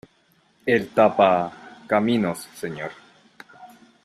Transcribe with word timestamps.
el 0.65 0.87
tapa--- 0.95 1.29
caminos, 1.87 2.49
señor. 2.55 2.89